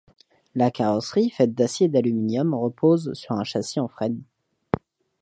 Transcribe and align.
La 0.55 0.71
carrosserie, 0.71 1.29
faite 1.29 1.53
d’acier 1.53 1.85
et 1.85 1.87
d’aluminium, 1.87 2.55
repose 2.55 3.13
sur 3.13 3.35
un 3.35 3.43
châssis 3.43 3.77
en 3.79 3.87
frêne. 3.87 4.19